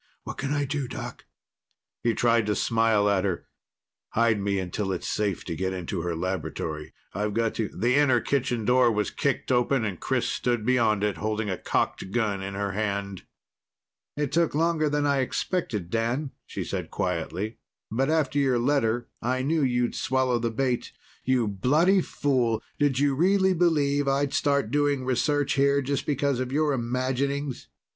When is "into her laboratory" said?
5.73-6.95